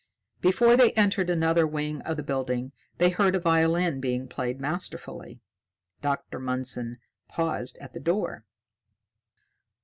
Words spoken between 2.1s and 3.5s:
the building, they heard a